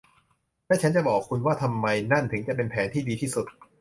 [0.67, 3.45] และฉันจะบอกคุณว่าทำไมนั่นถึงจะเป็นแผนที่ดีที่สุด